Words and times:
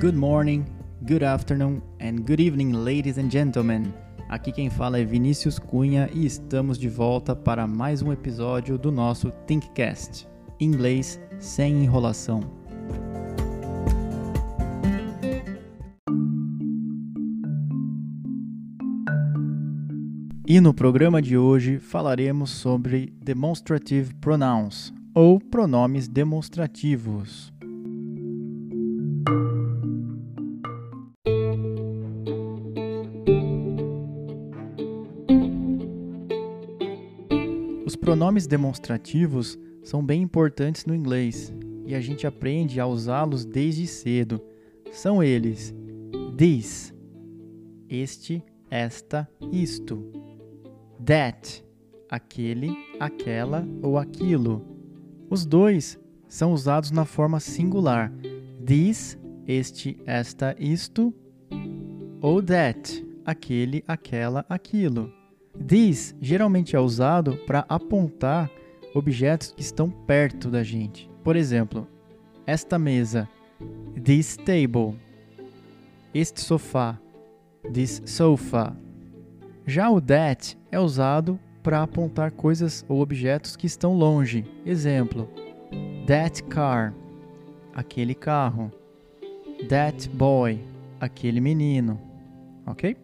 Good 0.00 0.16
morning, 0.16 0.64
good 1.06 1.22
afternoon 1.22 1.82
and 2.00 2.24
good 2.24 2.40
evening, 2.40 2.72
ladies 2.72 3.18
and 3.18 3.30
gentlemen. 3.30 3.92
Aqui 4.30 4.50
quem 4.50 4.70
fala 4.70 4.98
é 4.98 5.04
Vinícius 5.04 5.58
Cunha 5.58 6.08
e 6.14 6.24
estamos 6.24 6.78
de 6.78 6.88
volta 6.88 7.36
para 7.36 7.66
mais 7.66 8.00
um 8.00 8.10
episódio 8.10 8.78
do 8.78 8.90
nosso 8.90 9.30
Thinkcast. 9.46 10.26
Inglês 10.58 11.20
sem 11.38 11.84
enrolação. 11.84 12.40
E 20.46 20.62
no 20.62 20.72
programa 20.72 21.20
de 21.20 21.36
hoje 21.36 21.78
falaremos 21.78 22.48
sobre 22.48 23.12
demonstrative 23.22 24.14
pronouns 24.14 24.94
ou 25.14 25.38
pronomes 25.38 26.08
demonstrativos. 26.08 27.52
Pronomes 38.00 38.46
demonstrativos 38.46 39.58
são 39.82 40.04
bem 40.04 40.22
importantes 40.22 40.84
no 40.84 40.94
inglês 40.94 41.52
e 41.86 41.94
a 41.94 42.00
gente 42.00 42.26
aprende 42.26 42.80
a 42.80 42.86
usá-los 42.86 43.44
desde 43.44 43.86
cedo. 43.86 44.40
São 44.90 45.22
eles: 45.22 45.74
this, 46.36 46.94
este, 47.88 48.42
esta, 48.70 49.28
isto, 49.52 50.04
that, 51.04 51.64
aquele, 52.08 52.76
aquela 52.98 53.66
ou 53.82 53.98
aquilo. 53.98 54.64
Os 55.28 55.44
dois 55.44 55.98
são 56.28 56.52
usados 56.52 56.90
na 56.90 57.04
forma 57.04 57.38
singular: 57.40 58.12
this, 58.64 59.18
este, 59.46 59.98
esta, 60.06 60.56
isto, 60.58 61.14
ou 62.20 62.42
that, 62.42 63.06
aquele, 63.24 63.84
aquela, 63.86 64.44
aquilo. 64.48 65.19
This 65.66 66.14
geralmente 66.20 66.74
é 66.74 66.80
usado 66.80 67.36
para 67.46 67.64
apontar 67.68 68.50
objetos 68.94 69.52
que 69.52 69.60
estão 69.60 69.90
perto 69.90 70.48
da 70.48 70.62
gente. 70.62 71.08
Por 71.22 71.36
exemplo, 71.36 71.86
esta 72.46 72.78
mesa, 72.78 73.28
this 74.02 74.36
table. 74.36 74.98
Este 76.12 76.40
sofá, 76.40 76.98
this 77.72 78.02
sofa. 78.04 78.76
Já 79.66 79.90
o 79.90 80.00
that 80.00 80.58
é 80.72 80.80
usado 80.80 81.38
para 81.62 81.82
apontar 81.82 82.32
coisas 82.32 82.84
ou 82.88 83.00
objetos 83.00 83.54
que 83.54 83.66
estão 83.66 83.94
longe. 83.94 84.44
Exemplo: 84.66 85.28
that 86.06 86.42
car, 86.44 86.94
aquele 87.74 88.14
carro. 88.14 88.72
That 89.68 90.08
boy, 90.08 90.58
aquele 90.98 91.40
menino. 91.40 92.00
Ok? 92.66 92.96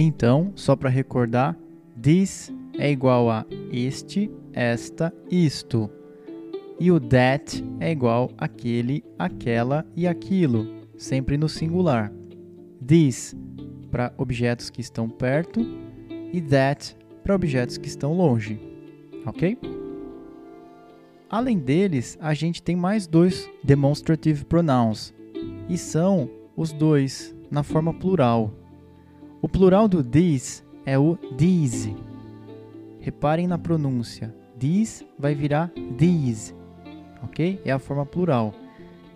Então, 0.00 0.52
só 0.54 0.76
para 0.76 0.88
recordar, 0.88 1.58
this 2.00 2.52
é 2.78 2.88
igual 2.88 3.28
a 3.28 3.44
este, 3.72 4.30
esta, 4.52 5.12
isto. 5.28 5.90
E 6.78 6.92
o 6.92 7.00
that 7.00 7.64
é 7.80 7.90
igual 7.90 8.30
aquele, 8.38 9.04
aquela 9.18 9.84
e 9.96 10.06
aquilo, 10.06 10.68
sempre 10.96 11.36
no 11.36 11.48
singular. 11.48 12.12
This 12.86 13.34
para 13.90 14.14
objetos 14.16 14.70
que 14.70 14.80
estão 14.80 15.08
perto 15.08 15.60
e 16.32 16.40
that 16.42 16.96
para 17.24 17.34
objetos 17.34 17.76
que 17.76 17.88
estão 17.88 18.12
longe. 18.12 18.60
Ok? 19.26 19.58
Além 21.28 21.58
deles, 21.58 22.16
a 22.20 22.34
gente 22.34 22.62
tem 22.62 22.76
mais 22.76 23.08
dois 23.08 23.50
demonstrative 23.64 24.44
pronouns 24.44 25.12
e 25.68 25.76
são 25.76 26.30
os 26.56 26.72
dois 26.72 27.34
na 27.50 27.64
forma 27.64 27.92
plural. 27.92 28.54
O 29.40 29.48
plural 29.48 29.86
do 29.86 30.02
this 30.02 30.64
é 30.84 30.98
o 30.98 31.16
these. 31.36 31.94
Reparem 32.98 33.46
na 33.46 33.56
pronúncia. 33.56 34.34
This 34.58 35.04
vai 35.16 35.34
virar 35.34 35.70
these, 35.96 36.52
ok? 37.22 37.60
É 37.64 37.70
a 37.70 37.78
forma 37.78 38.04
plural. 38.04 38.52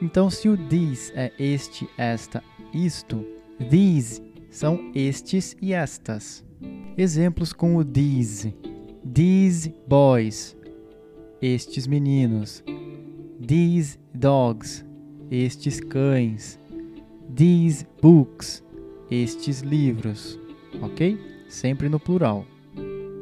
Então, 0.00 0.30
se 0.30 0.48
o 0.48 0.56
this 0.56 1.12
é 1.14 1.30
este, 1.38 1.86
esta, 1.98 2.42
isto, 2.72 3.24
these 3.70 4.22
são 4.50 4.90
estes 4.94 5.54
e 5.60 5.74
estas. 5.74 6.42
Exemplos 6.96 7.52
com 7.52 7.76
o 7.76 7.84
these: 7.84 8.54
these 9.04 9.74
boys, 9.86 10.56
estes 11.42 11.86
meninos, 11.86 12.64
these 13.46 13.98
dogs, 14.14 14.82
estes 15.30 15.78
cães, 15.78 16.58
these 17.34 17.86
books, 18.00 18.64
estes 19.10 19.60
livros, 19.60 20.38
ok? 20.80 21.18
Sempre 21.48 21.88
no 21.88 22.00
plural. 22.00 22.44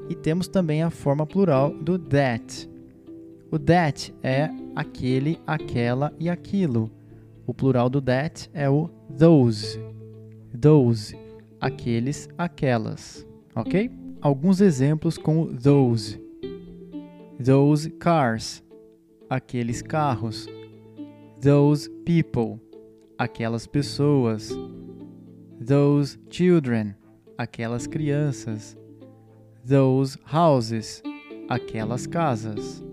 E 0.09 0.15
temos 0.15 0.49
também 0.49 0.83
a 0.83 0.91
forma 0.91 1.27
plural 1.27 1.71
do 1.71 1.99
that. 1.99 2.69
O 3.51 3.59
that 3.59 4.15
é 4.23 4.51
aquele, 4.75 5.39
aquela 5.47 6.13
e 6.19 6.29
aquilo. 6.29 6.91
O 7.47 7.55
plural 7.55 7.89
do 7.89 8.01
that 8.01 8.51
é 8.53 8.69
o 8.69 8.91
those. 9.09 9.79
Those, 10.53 11.17
aqueles, 11.61 12.29
aquelas, 12.39 13.27
ok? 13.55 13.91
Alguns 14.21 14.61
exemplos 14.61 15.19
com 15.19 15.43
o 15.43 15.53
those. 15.53 16.21
Those 17.45 17.91
cars, 17.91 18.63
aqueles 19.29 19.83
carros. 19.83 20.47
Those 21.43 21.91
people, 22.07 22.59
aquelas 23.19 23.67
pessoas 23.67 24.51
those 25.65 26.19
children, 26.29 26.95
aquelas 27.39 27.87
crianças, 27.87 28.77
those 29.67 30.19
houses, 30.31 31.03
aquelas 31.49 32.07
casas. 32.07 32.85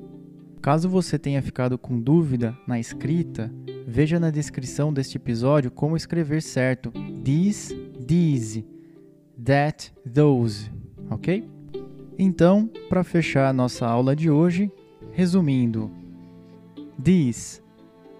Caso 0.61 0.87
você 0.87 1.19
tenha 1.19 1.41
ficado 1.41 1.77
com 1.77 1.99
dúvida 1.99 2.57
na 2.67 2.79
escrita, 2.79 3.51
veja 3.85 4.19
na 4.19 4.29
descrição 4.29 4.93
deste 4.93 5.17
episódio 5.17 5.71
como 5.71 5.97
escrever 5.97 6.41
certo 6.41 6.91
this, 7.23 7.75
these, 8.07 8.65
that, 9.43 9.91
those, 10.13 10.71
ok? 11.09 11.49
Então, 12.17 12.69
para 12.87 13.03
fechar 13.03 13.49
a 13.49 13.53
nossa 13.53 13.85
aula 13.87 14.15
de 14.15 14.29
hoje, 14.29 14.71
resumindo: 15.11 15.91
this, 17.03 17.61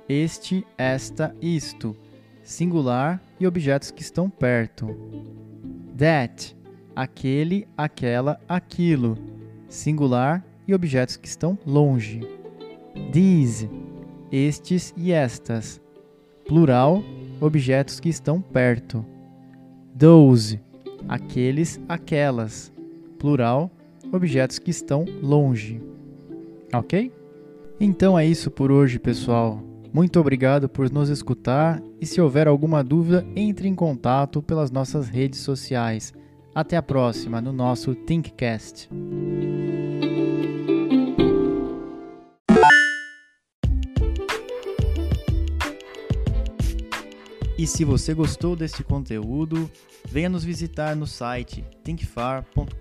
este, 0.09 0.65
esta, 0.77 1.33
isto 1.39 1.95
singular 2.43 3.21
e 3.41 3.47
objetos 3.47 3.89
que 3.89 4.03
estão 4.03 4.29
perto. 4.29 4.95
That, 5.97 6.55
aquele, 6.95 7.67
aquela, 7.75 8.39
aquilo, 8.47 9.17
singular 9.67 10.45
e 10.67 10.75
objetos 10.75 11.17
que 11.17 11.27
estão 11.27 11.57
longe. 11.65 12.21
These, 13.11 13.67
estes 14.31 14.93
e 14.95 15.11
estas, 15.11 15.81
plural, 16.47 17.03
objetos 17.39 17.99
que 17.99 18.09
estão 18.09 18.39
perto. 18.39 19.03
Those, 19.97 20.59
aqueles, 21.09 21.81
aquelas, 21.89 22.71
plural, 23.17 23.71
objetos 24.13 24.59
que 24.59 24.69
estão 24.69 25.03
longe. 25.19 25.81
Ok? 26.71 27.11
Então 27.79 28.17
é 28.19 28.23
isso 28.23 28.51
por 28.51 28.71
hoje, 28.71 28.99
pessoal. 28.99 29.70
Muito 29.93 30.17
obrigado 30.21 30.69
por 30.69 30.89
nos 30.89 31.09
escutar 31.09 31.83
e 31.99 32.05
se 32.05 32.21
houver 32.21 32.47
alguma 32.47 32.81
dúvida, 32.81 33.27
entre 33.35 33.67
em 33.67 33.75
contato 33.75 34.41
pelas 34.41 34.71
nossas 34.71 35.09
redes 35.09 35.41
sociais. 35.41 36.13
Até 36.55 36.77
a 36.77 36.81
próxima 36.81 37.41
no 37.41 37.51
nosso 37.51 37.93
Thinkcast. 37.93 38.89
E 47.57 47.67
se 47.67 47.83
você 47.83 48.13
gostou 48.13 48.55
deste 48.55 48.83
conteúdo, 48.83 49.69
venha 50.09 50.29
nos 50.29 50.45
visitar 50.45 50.95
no 50.95 51.05
site 51.05 51.65
thinkfar.com.br 51.83 52.71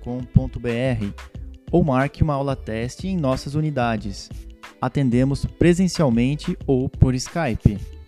ou 1.73 1.85
marque 1.85 2.23
uma 2.23 2.35
aula 2.35 2.55
teste 2.55 3.09
em 3.09 3.17
nossas 3.17 3.55
unidades 3.57 4.31
atendemos 4.81 5.45
presencialmente 5.45 6.57
ou 6.67 6.89
por 6.89 7.15
Skype. 7.15 8.00